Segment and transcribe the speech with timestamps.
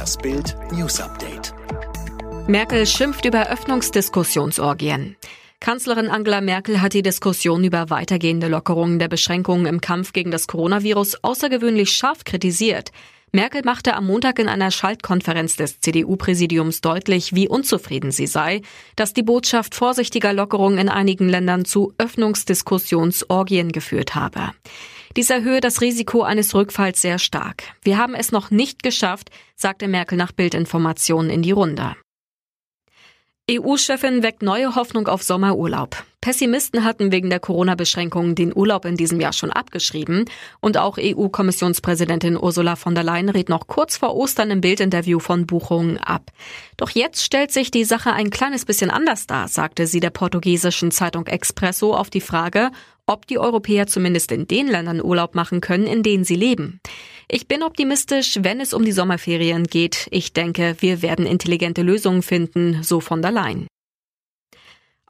[0.00, 1.52] Das Bild News Update.
[2.46, 5.16] Merkel schimpft über Öffnungsdiskussionsorgien.
[5.60, 10.46] Kanzlerin Angela Merkel hat die Diskussion über weitergehende Lockerungen der Beschränkungen im Kampf gegen das
[10.46, 12.92] Coronavirus außergewöhnlich scharf kritisiert.
[13.32, 18.62] Merkel machte am Montag in einer Schaltkonferenz des CDU-Präsidiums deutlich, wie unzufrieden sie sei,
[18.96, 24.52] dass die Botschaft vorsichtiger Lockerungen in einigen Ländern zu Öffnungsdiskussionsorgien geführt habe.
[25.16, 27.64] Dies erhöhe das Risiko eines Rückfalls sehr stark.
[27.82, 31.96] Wir haben es noch nicht geschafft, sagte Merkel nach Bildinformationen in die Runde.
[33.50, 36.04] EU-Chefin weckt neue Hoffnung auf Sommerurlaub.
[36.20, 40.26] Pessimisten hatten wegen der Corona-Beschränkungen den Urlaub in diesem Jahr schon abgeschrieben.
[40.60, 45.46] Und auch EU-Kommissionspräsidentin Ursula von der Leyen rät noch kurz vor Ostern im Bildinterview von
[45.46, 46.30] Buchungen ab.
[46.76, 50.92] Doch jetzt stellt sich die Sache ein kleines bisschen anders dar, sagte sie der portugiesischen
[50.92, 52.70] Zeitung Expresso auf die Frage,
[53.10, 56.80] ob die Europäer zumindest in den Ländern Urlaub machen können, in denen sie leben.
[57.28, 60.06] Ich bin optimistisch, wenn es um die Sommerferien geht.
[60.12, 63.66] Ich denke, wir werden intelligente Lösungen finden, so von der Leyen.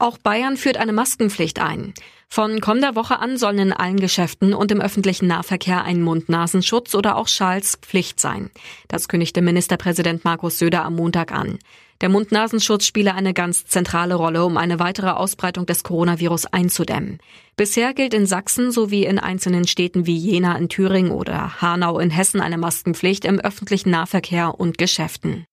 [0.00, 1.92] Auch Bayern führt eine Maskenpflicht ein.
[2.26, 7.16] Von kommender Woche an sollen in allen Geschäften und im öffentlichen Nahverkehr ein Mund-Nasenschutz oder
[7.16, 8.50] auch Schals Pflicht sein.
[8.88, 11.58] Das kündigte Ministerpräsident Markus Söder am Montag an.
[12.00, 17.18] Der Mund-Nasenschutz spiele eine ganz zentrale Rolle, um eine weitere Ausbreitung des Coronavirus einzudämmen.
[17.56, 22.08] Bisher gilt in Sachsen sowie in einzelnen Städten wie Jena in Thüringen oder Hanau in
[22.08, 25.44] Hessen eine Maskenpflicht im öffentlichen Nahverkehr und Geschäften.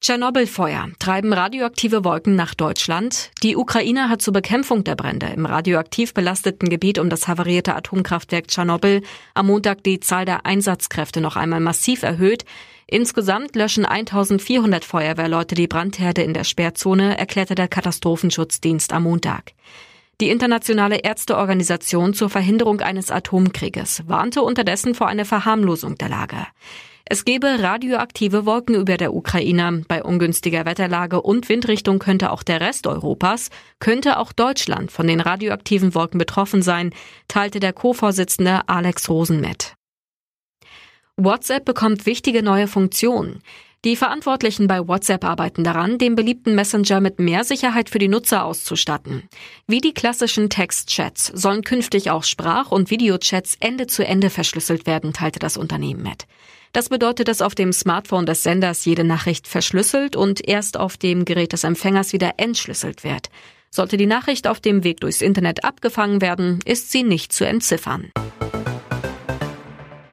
[0.00, 3.30] Tschernobyl-Feuer treiben radioaktive Wolken nach Deutschland.
[3.42, 8.48] Die Ukraine hat zur Bekämpfung der Brände im radioaktiv belasteten Gebiet um das havarierte Atomkraftwerk
[8.48, 9.02] Tschernobyl
[9.34, 12.44] am Montag die Zahl der Einsatzkräfte noch einmal massiv erhöht.
[12.86, 19.54] Insgesamt löschen 1400 Feuerwehrleute die Brandherde in der Sperrzone, erklärte der Katastrophenschutzdienst am Montag.
[20.20, 26.46] Die internationale Ärzteorganisation zur Verhinderung eines Atomkrieges warnte unterdessen vor einer Verharmlosung der Lage.
[27.08, 29.84] Es gebe radioaktive Wolken über der Ukraine.
[29.86, 35.20] Bei ungünstiger Wetterlage und Windrichtung könnte auch der Rest Europas, könnte auch Deutschland von den
[35.20, 36.92] radioaktiven Wolken betroffen sein,
[37.28, 39.74] teilte der Co-Vorsitzende Alex Rosen mit.
[41.16, 43.40] WhatsApp bekommt wichtige neue Funktionen.
[43.86, 48.44] Die Verantwortlichen bei WhatsApp arbeiten daran, den beliebten Messenger mit mehr Sicherheit für die Nutzer
[48.44, 49.22] auszustatten.
[49.68, 55.12] Wie die klassischen Text-Chats sollen künftig auch Sprach- und Videochats Ende zu Ende verschlüsselt werden,
[55.12, 56.26] teilte das Unternehmen mit.
[56.72, 61.24] Das bedeutet, dass auf dem Smartphone des Senders jede Nachricht verschlüsselt und erst auf dem
[61.24, 63.30] Gerät des Empfängers wieder entschlüsselt wird.
[63.70, 68.10] Sollte die Nachricht auf dem Weg durchs Internet abgefangen werden, ist sie nicht zu entziffern.